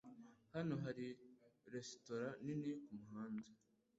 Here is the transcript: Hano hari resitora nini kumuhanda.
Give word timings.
Hano 0.53 0.73
hari 0.85 1.07
resitora 1.73 2.27
nini 2.45 2.71
kumuhanda. 2.85 3.49